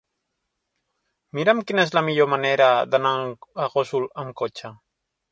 Mira'm 1.39 1.59
quina 1.71 1.83
és 1.87 1.91
la 1.97 2.01
millor 2.07 2.29
manera 2.31 2.69
d'anar 2.93 3.11
a 3.65 3.67
Gósol 3.75 4.07
amb 4.23 4.35
cotxe. 4.41 4.73